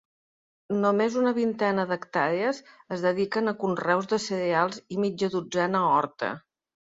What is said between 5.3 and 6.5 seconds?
dotzena a horta.